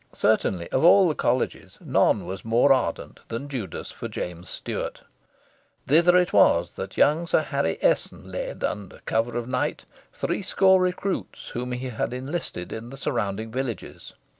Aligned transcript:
Certainly, 0.13 0.67
of 0.71 0.83
all 0.83 1.07
the 1.07 1.13
Colleges 1.13 1.77
none 1.79 2.25
was 2.25 2.43
more 2.43 2.73
ardent 2.73 3.19
than 3.27 3.47
Judas 3.47 3.91
for 3.91 4.07
James 4.07 4.49
Stuart. 4.49 5.01
Thither 5.85 6.17
it 6.17 6.33
was 6.33 6.71
that 6.71 6.97
young 6.97 7.27
Sir 7.27 7.43
Harry 7.43 7.77
Esson 7.83 8.31
led, 8.33 8.63
under 8.63 9.01
cover 9.05 9.37
of 9.37 9.47
night, 9.47 9.85
three 10.11 10.41
score 10.41 10.81
recruits 10.81 11.49
whom 11.49 11.71
he 11.73 11.89
had 11.89 12.15
enlisted 12.15 12.71
in 12.73 12.89
the 12.89 12.97
surrounding 12.97 13.51
villages. 13.51 14.13